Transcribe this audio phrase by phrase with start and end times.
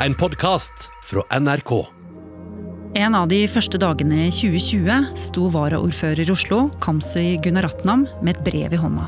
[0.00, 1.86] En podkast fra NRK.
[2.94, 8.42] En av de første dagene i 2020 sto varaordfører i Oslo, Kamzy Gunaratnam, med et
[8.44, 9.06] brev i hånda.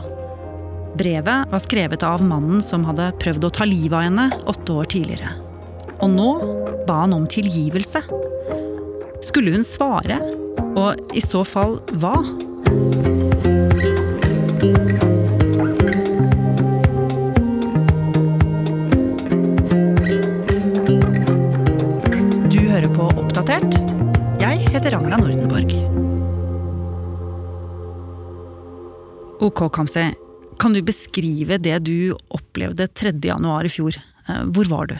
[0.96, 4.88] Brevet var skrevet av mannen som hadde prøvd å ta livet av henne åtte år
[4.96, 5.34] tidligere.
[6.00, 6.30] Og nå
[6.88, 8.02] ba han om tilgivelse.
[9.28, 10.22] Skulle hun svare?
[10.72, 12.16] Og i så fall hva?
[25.08, 25.70] Jeg Nordenborg.
[29.40, 30.10] Ok, Kamzy.
[30.60, 33.14] Kan du beskrive det du opplevde 3.
[33.30, 33.96] januar i fjor?
[34.28, 34.96] Eh, Hvor var du?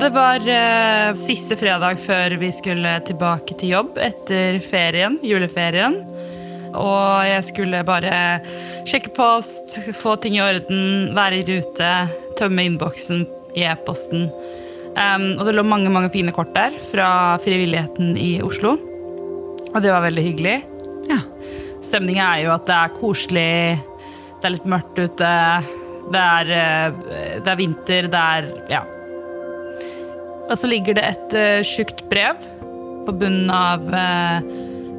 [0.00, 6.00] Det var eh, siste fredag før vi skulle tilbake til jobb etter ferien, juleferien.
[6.74, 8.16] Og jeg skulle bare
[8.90, 11.94] sjekke post, få ting i orden, være i rute,
[12.40, 14.26] tømme innboksen i e-posten.
[14.94, 17.08] Em, og det lå mange mange fine kort der fra
[17.42, 18.76] frivilligheten i Oslo.
[19.74, 20.58] Og det var veldig hyggelig.
[21.10, 21.20] Ja.
[21.84, 23.54] Stemninga er jo at det er koselig,
[24.38, 25.32] det er litt mørkt ute,
[26.14, 28.84] det er, eh, det er vinter, det er Ja.
[30.44, 32.36] Og så ligger det et uh, tjukt brev
[33.06, 34.44] på bunnen av uh,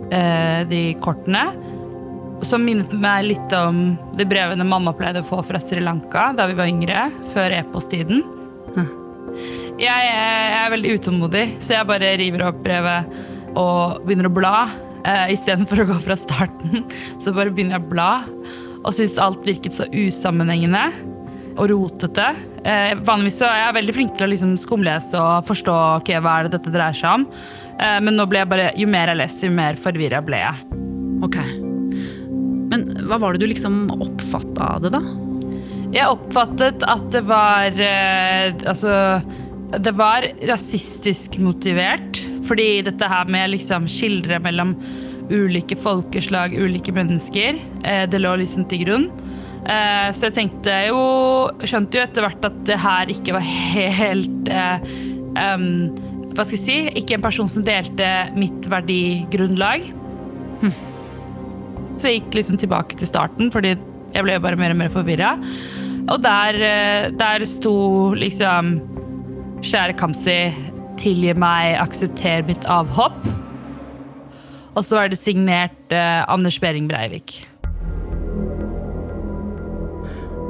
[0.10, 1.44] uh, de kortene.
[2.42, 6.50] Som minnet meg litt om de brevene mamma pleide å få fra Sri Lanka da
[6.50, 8.26] vi var yngre, før e-posttiden.
[9.82, 10.12] Jeg
[10.56, 13.16] er veldig utålmodig, så jeg bare river opp brevet
[13.60, 14.56] og begynner å bla.
[15.06, 16.86] Uh, Istedenfor å gå fra starten,
[17.22, 18.10] så bare begynner jeg å bla.
[18.86, 20.88] Og syns alt virket så usammenhengende
[21.56, 22.32] og rotete.
[22.66, 26.40] Uh, vanligvis så er jeg veldig flink til å liksom skumlese og forstå okay, hva
[26.40, 27.28] er det dette dreier seg om.
[27.76, 30.82] Uh, men nå ble jeg bare, jo mer jeg leser, jo mer forvirra ble jeg.
[31.26, 31.40] Ok.
[32.72, 35.04] Men hva var det du liksom oppfatta av det, da?
[35.96, 38.92] Jeg oppfattet at det var eh, Altså,
[39.74, 42.22] det var rasistisk motivert.
[42.46, 44.76] Fordi dette her med liksom skildre mellom
[45.32, 49.08] ulike folkeslag, ulike mennesker, eh, det lå liksom til grunn.
[49.66, 51.00] Eh, så jeg tenkte jo
[51.66, 55.64] Skjønte jo etter hvert at det her ikke var helt um,
[56.36, 56.76] Hva skal jeg si?
[57.02, 59.88] Ikke en person som delte mitt verdigrunnlag.
[61.96, 63.74] Så jeg gikk liksom tilbake til starten, fordi
[64.14, 65.32] jeg ble bare mer og mer forvirra.
[66.12, 66.60] Og der,
[67.18, 67.74] der sto
[68.20, 68.76] liksom
[69.66, 70.54] Kjære Kamzy,
[71.02, 73.18] tilgi meg, aksepter mitt avhopp.
[74.76, 77.40] Og så er det signert eh, Anders Behring Breivik.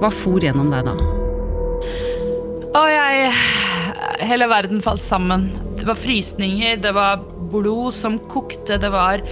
[0.01, 0.95] Hva for gjennom deg da?
[2.75, 3.31] Og jeg
[4.25, 5.49] Hele verden falt sammen.
[5.75, 9.23] Det var frysninger, det var blod som kokte, det var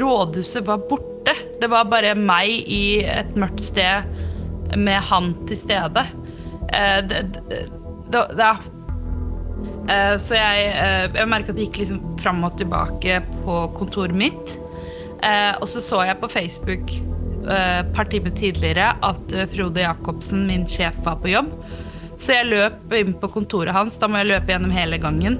[0.00, 1.34] Rådhuset var borte.
[1.60, 4.08] Det var bare meg i et mørkt sted
[4.76, 6.08] med han til stede.
[6.72, 7.62] Eh, det, det,
[8.08, 8.56] det, ja.
[9.88, 14.16] Eh, så jeg, eh, jeg merka at det gikk liksom fram og tilbake på kontoret
[14.16, 14.56] mitt.
[15.24, 16.98] Eh, og så så jeg på Facebook
[17.48, 21.46] et par timer tidligere at Frode Jacobsen, min sjef, var på jobb.
[22.20, 23.96] Så jeg løp inn på kontoret hans.
[23.96, 25.38] Da må jeg løpe gjennom hele gangen.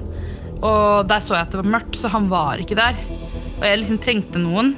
[0.57, 2.97] Og der så jeg at det var mørkt, så han var ikke der.
[3.59, 4.73] Og jeg liksom trengte noen.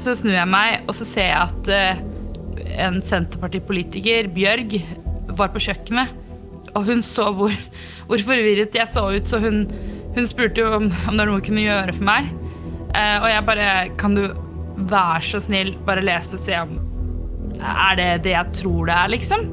[0.00, 4.78] Så snur jeg meg, og så ser jeg at en Senterpartipolitiker, Bjørg,
[5.36, 6.14] var på kjøkkenet.
[6.76, 7.52] Og hun så hvor,
[8.08, 9.64] hvor forvirret jeg så ut, så hun,
[10.16, 12.28] hun spurte jo om, om det var noe hun kunne gjøre for meg.
[12.96, 13.70] Eh, og jeg bare
[14.00, 14.24] Kan du
[14.76, 16.76] være så snill bare lese og se om
[17.56, 19.46] Er det det jeg tror det er, liksom?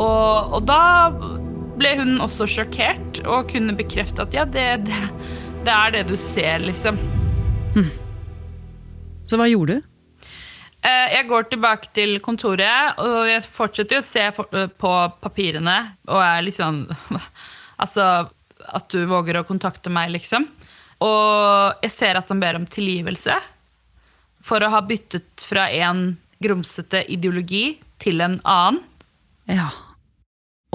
[0.00, 0.82] Og, og da
[1.80, 5.00] ble hun også sjokkert og kunne bekrefte at ja, det, det,
[5.66, 7.00] det er det du ser, liksom.
[9.28, 9.89] Så hva gjorde du?
[10.80, 15.78] Eh, Jeg går tilbake til kontoret, og jeg fortsetter å se eh, på papirene.
[16.08, 16.86] Og er liksom
[17.80, 18.04] Altså,
[18.60, 20.44] at du våger å kontakte meg, liksom.
[21.00, 23.38] Og jeg ser at han ber om tilgivelse
[24.44, 28.82] for å ha byttet fra en grumsete ideologi til en annen.
[29.48, 29.70] Ja.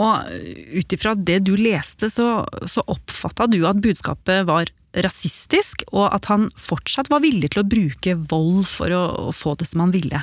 [0.02, 0.34] Og
[0.82, 4.74] ut ifra det du leste, så, så oppfatta du at budskapet var
[5.04, 9.68] rasistisk, og at han fortsatt var villig til å bruke vold for å, få det
[9.70, 10.22] som han ville.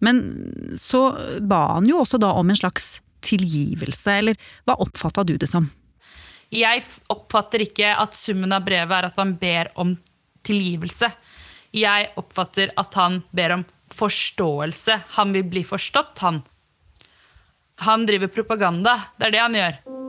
[0.00, 0.22] Men
[0.80, 5.50] så ba han jo også da om en slags tilgivelse, eller hva oppfatta du det
[5.50, 5.68] som?
[6.50, 6.82] Jeg
[7.12, 9.92] oppfatter ikke at summen av brevet er at han ber om
[10.46, 11.12] tilgivelse.
[11.76, 14.96] Jeg oppfatter at han ber om forståelse.
[15.20, 16.42] Han vil bli forstått, han.
[17.86, 18.96] Han driver propaganda.
[19.16, 19.99] Det er det han gjør.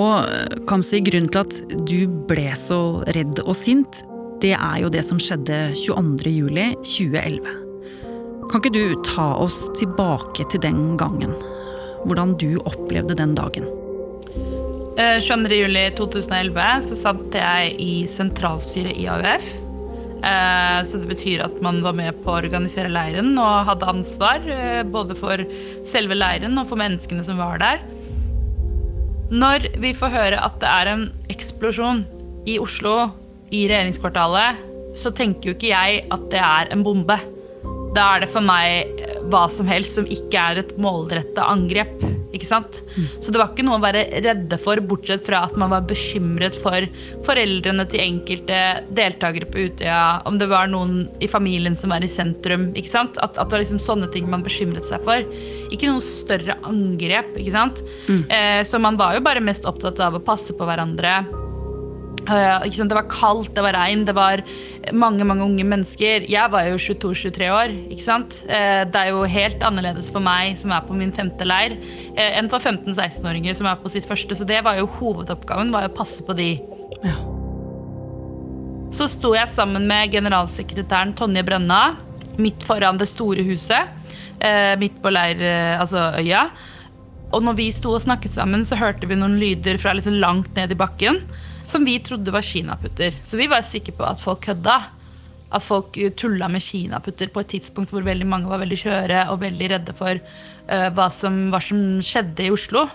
[0.00, 1.98] Og Kamzy, grunnen til at du
[2.30, 2.80] ble så
[3.12, 4.00] redd og sint,
[4.40, 6.32] det er jo det som skjedde 22.
[6.32, 7.50] juli 2011.
[8.50, 11.34] Kan ikke du ta oss tilbake til den gangen?
[12.06, 13.68] Hvordan du opplevde den dagen?
[14.98, 19.50] Eh, 22.07.2011 så satt jeg i sentralstyret i AUF.
[20.24, 24.42] Eh, Så det betyr at man var med på å organisere leiren og hadde ansvar
[24.48, 25.44] eh, både for
[25.88, 27.84] selve leiren og for menneskene som var der.
[29.30, 32.02] Når vi får høre at det er en eksplosjon
[32.50, 33.12] i Oslo,
[33.54, 34.58] i regjeringskvartalet,
[34.98, 37.14] så tenker jo ikke jeg at det er en bombe.
[37.94, 41.94] Da er det for meg eh, hva som helst som ikke er et målrettet angrep.
[42.30, 42.80] Ikke sant?
[43.20, 46.54] Så det var ikke noe å være redde for, bortsett fra at man var bekymret
[46.54, 46.86] for
[47.26, 48.60] foreldrene til enkelte
[48.94, 52.70] deltakere på Utøya, om det var noen i familien som var i sentrum.
[52.78, 53.18] Ikke sant?
[53.18, 55.26] At, at det var liksom sånne ting man bekymret seg for.
[55.70, 57.34] Ikke noe større angrep.
[57.40, 57.82] Ikke sant?
[58.30, 61.20] Eh, så man var jo bare mest opptatt av å passe på hverandre.
[62.30, 64.42] Det var kaldt, det var regn, det var
[64.94, 66.26] mange mange unge mennesker.
[66.30, 67.74] Jeg var jo 22-23 år.
[67.90, 68.36] ikke sant?
[68.46, 71.76] Eh, det er jo helt annerledes for meg som er på min femte leir,
[72.16, 74.36] eh, enn for 15-16-åringer som er på sitt første.
[74.36, 76.52] Så det var jo hovedoppgaven, var jo å passe på de.
[77.02, 77.16] Ja.
[78.94, 81.96] Så sto jeg sammen med generalsekretæren Tonje Brenna
[82.38, 83.90] midt foran det store huset.
[84.40, 85.42] Eh, midt på leir,
[85.78, 86.48] altså øya.
[87.32, 90.54] Og når vi sto og snakket sammen, så hørte vi noen lyder fra liksom langt
[90.56, 91.20] ned i bakken
[91.70, 93.14] som vi trodde var kinaputter.
[93.22, 94.78] Så vi var sikre på at folk kødda.
[95.50, 99.26] At folk eh, tulla med kinaputter på et tidspunkt hvor veldig mange var veldig skjøre
[99.32, 102.86] og veldig redde for uh, hva, som, hva som skjedde i Oslo.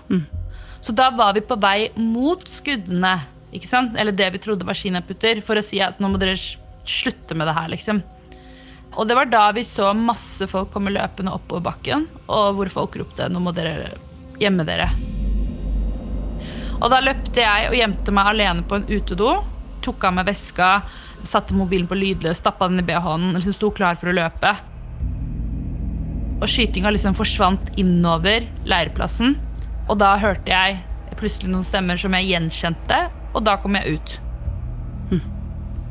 [0.86, 3.18] Så da var vi på vei mot skuddene,
[3.56, 3.95] ikke sant?
[3.98, 7.50] eller det vi trodde var kinaputter, for å si at nå må dere slutte med
[7.50, 8.04] det her, liksom.
[8.95, 13.01] Og det var da vi så masse folk komme løpende oppover bakken, og hvor folk
[13.01, 13.95] ropte 'nå må dere
[14.39, 15.15] gjemme dere'.
[16.81, 19.31] Og da løpte jeg og gjemte meg alene på en utedo.
[19.86, 20.69] Tok av meg veska,
[21.25, 24.51] satte mobilen på lydløs, stappa den i BH-en liksom sto klar for å løpe.
[26.42, 29.38] Og skytinga liksom forsvant innover leirplassen.
[29.88, 30.81] Og da hørte jeg
[31.16, 32.98] plutselig noen stemmer som jeg gjenkjente,
[33.31, 34.18] og da kom jeg ut.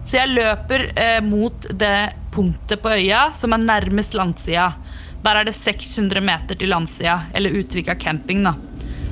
[0.04, 4.72] Så jeg løper eh, mot det punktet på øya som er nærmest landsida.
[5.24, 8.44] Der er det 600 meter til landsida, eller Utvika camping.
[8.44, 8.52] da.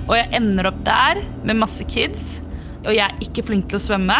[0.09, 2.41] Og jeg ender opp der med masse kids,
[2.83, 4.19] og jeg er ikke flink til å svømme.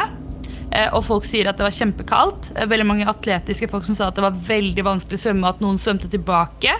[0.73, 2.53] Eh, og folk sier at det var kjempekaldt.
[2.55, 5.61] Eh, veldig mange atletiske folk som sa at det var veldig vanskelig å svømme, at
[5.65, 6.77] noen svømte tilbake.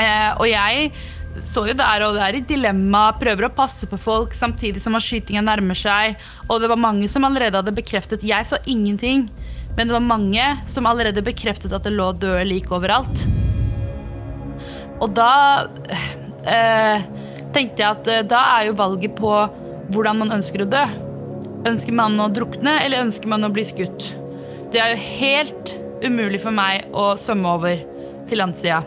[0.00, 0.88] Eh, og jeg
[1.42, 5.04] så jo der og der i dilemma, prøver å passe på folk samtidig som at
[5.04, 6.18] skytinga nærmer seg.
[6.48, 9.26] Og det var mange som allerede hadde bekreftet Jeg så ingenting,
[9.74, 13.26] men det var mange som allerede bekreftet at det lå døde lik overalt.
[15.02, 15.66] Og da
[16.46, 17.02] eh,
[17.54, 19.32] tenkte jeg at eh, da er jo valget på
[19.94, 20.82] hvordan man ønsker å dø.
[21.68, 24.10] Ønsker man å drukne, eller ønsker man å bli skutt?
[24.72, 25.74] Det er jo helt
[26.04, 27.80] umulig for meg å svømme over
[28.28, 28.82] til landsida.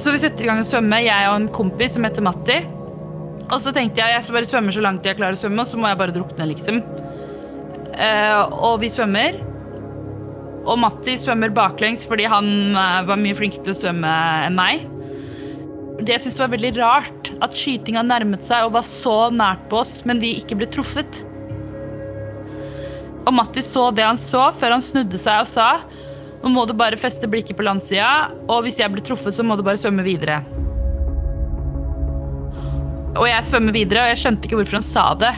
[0.00, 2.58] Så vi setter i gang å svømme, jeg og en kompis som heter Matti.
[3.50, 5.68] Og så tenkte jeg jeg skal bare svømme så langt jeg klarer å svømme, og
[5.68, 6.80] så må jeg bare drukne, liksom.
[7.90, 9.40] Uh, og vi svømmer.
[10.70, 14.10] Og Matti svømmer baklengs fordi han eh, var mye flinkere til å svømme
[14.44, 14.82] enn meg.
[16.00, 19.82] Det jeg syntes var veldig rart, at skytinga nærmet seg og var så nært på
[19.82, 21.20] oss, men vi ikke ble truffet.
[23.26, 25.68] Og Matti så det han så, før han snudde seg og sa
[26.40, 29.58] nå må du bare feste blikket på landsida, og hvis jeg blir truffet, så må
[29.58, 30.38] du bare svømme videre.
[33.20, 35.34] Og jeg svømmer videre, og jeg skjønte ikke hvorfor han sa det.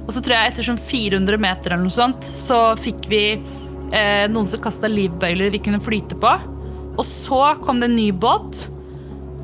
[0.00, 4.26] Og så tror jeg etter sånn 400 meter eller noe sånt, så fikk vi eh,
[4.32, 6.34] noen som kasta livbøyler vi kunne flyte på.
[6.96, 8.64] Og så kom det en ny båt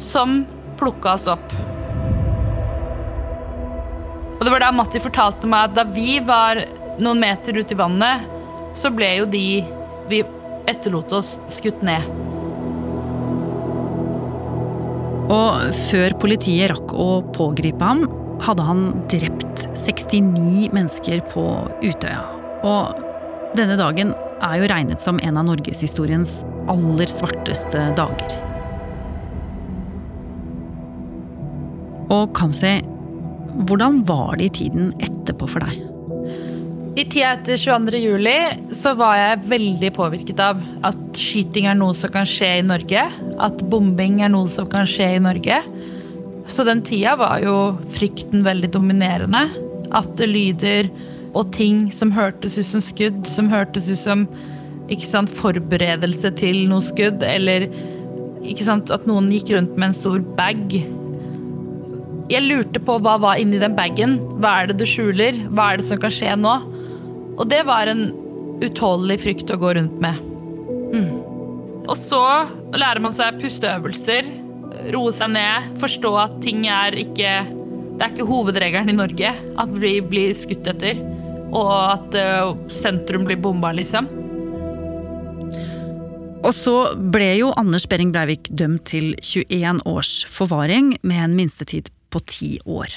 [0.03, 0.45] som
[0.79, 1.55] plukka oss opp.
[4.37, 6.61] Og det var da Matti fortalte meg at da vi var
[7.01, 8.27] noen meter ute i vannet,
[8.77, 9.47] så ble jo de
[10.11, 10.21] vi
[10.69, 12.05] etterlot oss, skutt ned.
[15.33, 18.05] Og før politiet rakk å pågripe ham,
[18.45, 21.47] hadde han drept 69 mennesker på
[21.83, 22.23] Utøya.
[22.67, 24.13] Og denne dagen
[24.45, 28.46] er jo regnet som en av norgeshistoriens aller svarteste dager.
[32.13, 32.79] Og Kamzy,
[33.67, 35.83] hvordan var det i tiden etterpå for deg?
[36.97, 37.99] I tida etter 22.
[38.01, 38.37] juli
[38.73, 43.03] så var jeg veldig påvirket av at skyting er noe som kan skje i Norge.
[43.43, 45.59] At bombing er noe som kan skje i Norge.
[46.49, 47.57] Så den tida var jo
[47.93, 49.45] frykten veldig dominerende.
[49.93, 50.89] At det lyder
[51.37, 54.25] og ting som hørtes ut som skudd, som hørtes ut som
[55.03, 57.69] sant, forberedelse til noe skudd, eller
[58.63, 60.79] sant, at noen gikk rundt med en stor bag.
[62.27, 64.17] Jeg lurte på hva var inni den bagen.
[64.43, 65.37] Hva er det du skjuler?
[65.55, 66.55] Hva er det som kan skje nå?
[67.37, 68.09] Og det var en
[68.65, 70.19] utholdelig frykt å gå rundt med.
[71.87, 72.23] Og så
[72.75, 74.27] lærer man seg pusteøvelser,
[74.95, 77.37] roe seg ned, forstå at ting er ikke
[77.97, 80.99] Det er ikke hovedregelen i Norge at vi blir skutt etter,
[81.49, 84.11] og at uh, sentrum blir bomba, liksom.
[86.45, 91.89] Og så ble jo Anders Behring Breivik dømt til 21 års forvaring med en minstetid
[92.17, 92.97] på ti år.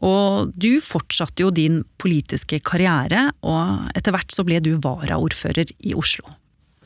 [0.00, 5.92] Og du fortsatte jo din politiske karriere, og etter hvert så ble du varaordfører i
[5.98, 6.24] Oslo.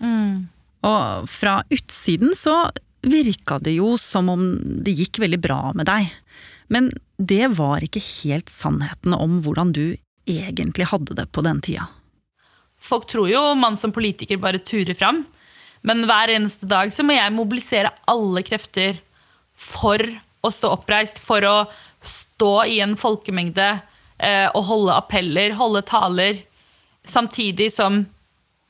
[0.02, 0.48] Mm.
[0.84, 2.64] Og fra utsiden så
[3.04, 4.48] virka det jo som om
[4.84, 6.10] det gikk veldig bra med deg.
[6.72, 9.84] Men det var ikke helt sannheten om hvordan du
[10.24, 11.86] egentlig hadde det på den tida.
[12.80, 15.22] Folk tror jo man som politiker bare turer fram.
[15.84, 18.98] Men hver eneste dag så må jeg mobilisere alle krefter
[19.54, 20.00] for
[20.44, 21.56] å stå oppreist, for å
[22.04, 23.68] stå i en folkemengde
[24.18, 26.42] eh, og holde appeller, holde taler,
[27.08, 28.04] samtidig som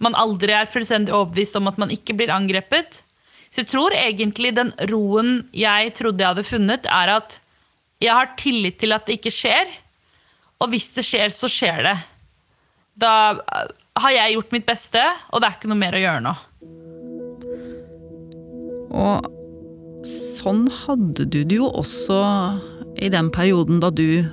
[0.03, 3.01] man aldri er fullstendig overbevist om at man ikke blir angrepet.
[3.51, 7.39] Så jeg tror egentlig den roen jeg trodde jeg hadde funnet, er at
[8.03, 9.71] jeg har tillit til at det ikke skjer.
[10.63, 11.95] Og hvis det skjer, så skjer det.
[12.99, 13.71] Da eh,
[14.03, 16.35] har jeg gjort mitt beste, og det er ikke noe mer å gjøre nå.
[18.95, 19.44] Og
[20.09, 22.21] sånn hadde du det jo også
[23.03, 24.25] i den perioden da du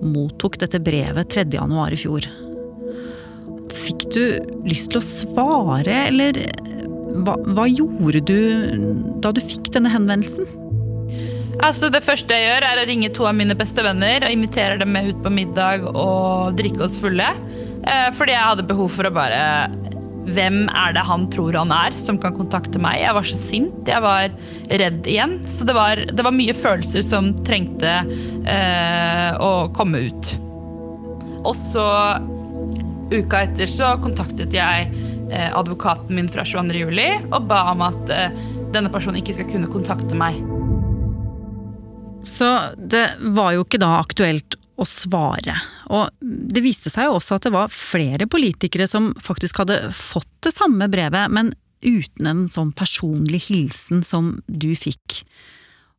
[0.00, 1.46] mottok dette brevet 3.
[1.54, 2.26] januar i fjor.
[3.70, 4.22] Fikk du
[4.68, 6.38] lyst til å svare, eller
[7.24, 8.40] hva, hva gjorde du
[9.22, 10.48] da du fikk denne henvendelsen?
[11.60, 14.78] Altså Det første jeg gjør, er å ringe to av mine beste venner og invitere
[14.80, 17.26] dem med ut på middag og drikke oss fulle.
[17.84, 19.40] Eh, fordi jeg hadde behov for å bare
[20.34, 23.00] hvem er det han tror han er, som kan kontakte meg?
[23.02, 24.34] Jeg var så sint, jeg var
[24.82, 25.36] redd igjen.
[25.50, 30.32] Så det var, det var mye følelser som trengte eh, å komme ut.
[31.40, 31.86] Og så,
[33.12, 34.88] uka etter, så kontaktet jeg
[35.32, 36.80] eh, advokaten min fra 22.
[36.84, 38.40] juli og ba om at eh,
[38.74, 40.38] denne personen ikke skal kunne kontakte meg.
[42.26, 42.46] Så
[42.76, 45.56] det var jo ikke da aktuelt å svare.
[45.92, 50.30] Og det viste seg jo også at det var flere politikere som faktisk hadde fått
[50.46, 51.52] det samme brevet, men
[51.84, 55.22] uten en sånn personlig hilsen som du fikk.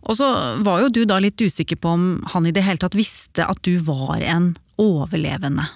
[0.10, 0.28] Og så
[0.66, 3.62] var jo du da litt usikker på om han i det hele tatt visste at
[3.66, 5.68] du var en overlevende.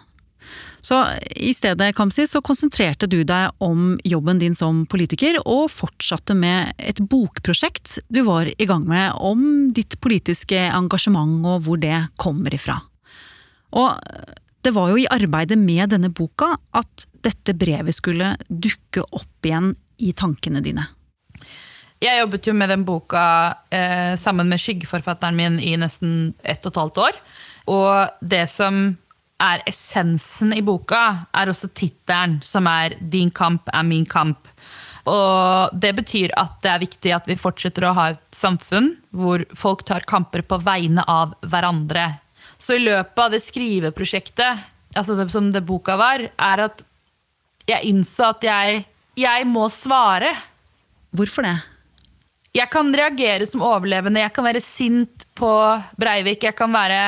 [0.85, 0.99] Så
[1.35, 6.75] i stedet Kamsi, så konsentrerte du deg om jobben din som politiker, og fortsatte med
[6.77, 12.53] et bokprosjekt du var i gang med om ditt politiske engasjement og hvor det kommer
[12.53, 12.83] ifra.
[13.75, 13.95] Og
[14.65, 19.73] det var jo i arbeidet med denne boka at dette brevet skulle dukke opp igjen
[20.01, 20.87] i tankene dine.
[22.03, 23.25] Jeg jobbet jo med den boka
[23.73, 27.19] eh, sammen med skyggeforfatteren min i nesten ett og et halvt år.
[27.71, 28.97] Og det som
[29.41, 34.49] er essensen i boka, er også tittelen, som er 'Din kamp er min kamp'.
[35.05, 39.43] Og det betyr at det er viktig at vi fortsetter å ha et samfunn hvor
[39.53, 42.19] folk tar kamper på vegne av hverandre.
[42.65, 44.65] Så i løpet av det skriveprosjektet,
[44.97, 46.81] altså det som det boka var, er at
[47.69, 48.83] jeg innså at jeg,
[49.19, 50.31] jeg må svare.
[51.15, 51.55] Hvorfor det?
[52.55, 54.23] Jeg kan reagere som overlevende.
[54.23, 55.51] Jeg kan være sint på
[55.99, 56.45] Breivik.
[56.47, 57.01] Jeg kan være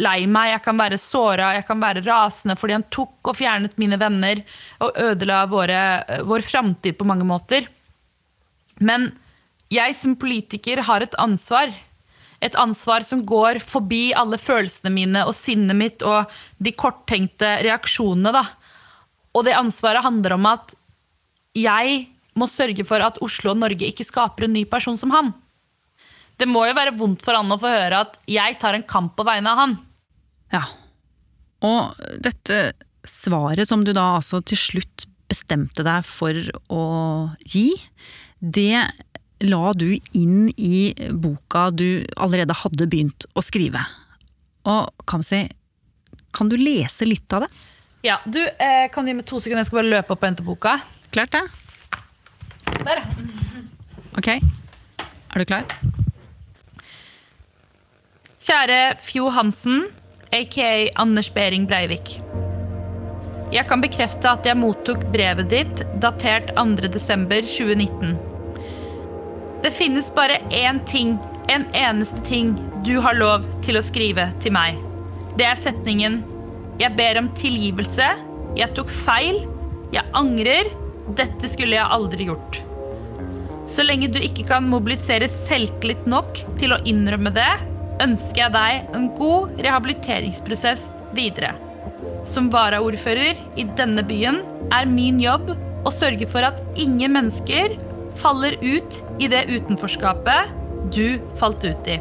[0.00, 3.74] lei meg, jeg kan være såra, jeg kan være rasende fordi han tok og fjernet
[3.76, 4.40] mine venner
[4.80, 5.80] og ødela våre,
[6.24, 7.68] vår framtid på mange måter.
[8.80, 9.10] Men
[9.72, 11.68] jeg som politiker har et ansvar
[12.42, 18.32] et ansvar som går forbi alle følelsene mine og sinnet mitt og de korttenkte reaksjonene.
[18.34, 18.42] Da.
[19.36, 20.74] Og det ansvaret handler om at
[21.56, 22.06] jeg
[22.38, 25.30] må sørge for at Oslo og Norge ikke skaper en ny person som han.
[26.40, 29.14] Det må jo være vondt for han å få høre at jeg tar en kamp
[29.18, 29.76] på vegne av han.
[30.52, 30.64] Ja.
[31.62, 31.94] Og
[32.24, 32.72] dette
[33.06, 36.36] svaret som du da altså til slutt bestemte deg for
[36.72, 36.82] å
[37.46, 37.70] gi,
[38.42, 38.82] det
[39.42, 43.82] la du inn i boka du allerede hadde begynt å skrive.
[44.68, 45.44] Og Kamzy,
[46.32, 47.50] kan du lese litt av det?
[48.02, 49.62] Ja, du, eh, Kan gi meg to sekunder?
[49.62, 50.80] Jeg skal bare løpe opp og hente boka.
[51.12, 51.42] Klart det.
[52.82, 53.02] Der.
[54.18, 54.28] Ok.
[54.28, 55.64] Er du klar?
[58.42, 59.86] Kjære Fjo Hansen,
[60.32, 62.18] aka Anders Behring Breivik.
[63.52, 68.31] Jeg kan bekrefte at jeg mottok brevet ditt datert 2.12.2019.
[69.62, 74.54] Det finnes bare én ting, en eneste ting, du har lov til å skrive til
[74.56, 74.78] meg.
[75.38, 76.22] Det er setningen
[76.80, 78.08] 'Jeg ber om tilgivelse.
[78.56, 79.46] Jeg tok feil.
[79.92, 80.66] Jeg angrer.
[81.14, 82.58] Dette skulle jeg aldri gjort'.
[83.68, 87.52] Så lenge du ikke kan mobilisere selvtillit nok til å innrømme det,
[88.02, 91.54] ønsker jeg deg en god rehabiliteringsprosess videre.
[92.24, 94.42] Som varaordfører i denne byen
[94.72, 95.54] er min jobb
[95.86, 97.78] å sørge for at ingen mennesker
[98.20, 100.50] faller ut i det utenforskapet
[100.92, 102.00] du falt ut i.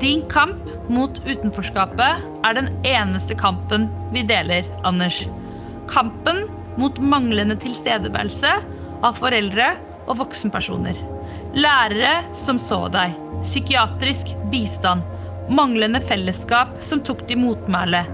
[0.00, 5.24] Din kamp mot utenforskapet er den eneste kampen vi deler, Anders.
[5.90, 6.44] Kampen
[6.78, 8.52] mot manglende tilstedeværelse
[9.04, 9.72] av foreldre
[10.06, 10.98] og voksenpersoner.
[11.58, 13.16] Lærere som så deg.
[13.42, 15.02] Psykiatrisk bistand.
[15.50, 18.04] Manglende fellesskap som tok til motmæle.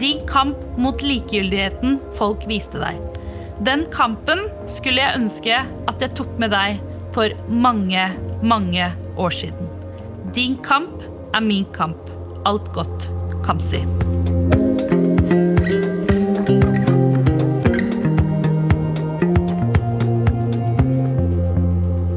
[0.00, 3.00] Din kamp mot likegyldigheten folk viste deg.
[3.60, 6.80] Den kampen skulle jeg ønske at jeg tok med deg
[7.12, 8.08] for mange,
[8.42, 8.88] mange
[9.20, 9.68] år siden.
[10.32, 11.04] Din kamp
[11.36, 12.10] er min kamp.
[12.48, 13.08] Alt godt,
[13.44, 13.84] Kamzy.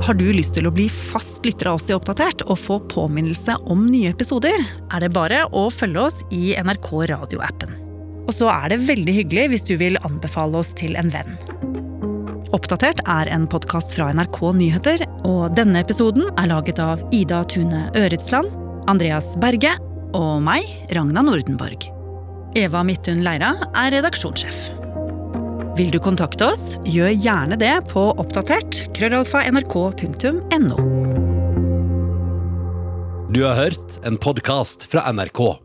[0.05, 3.57] Har du lyst til å bli fast lytter av oss i Oppdatert og få påminnelse
[3.73, 4.53] om nye episoder,
[4.93, 7.84] er det bare å følge oss i NRK radioappen.
[8.25, 11.37] Og så er det veldig hyggelig hvis du vil anbefale oss til en venn.
[12.55, 17.89] Oppdatert er en podkast fra NRK Nyheter, og denne episoden er laget av Ida Tune
[17.97, 18.47] Øretsland,
[18.91, 19.73] Andreas Berge
[20.15, 20.63] og meg,
[20.95, 21.89] Ragna Nordenborg.
[22.55, 24.69] Eva Midthun Leira er redaksjonssjef.
[25.75, 30.79] Vil du kontakte oss, gjør gjerne det på oppdatert krøllalfa nrk.no.
[33.35, 35.64] Du har hørt en podkast fra NRK.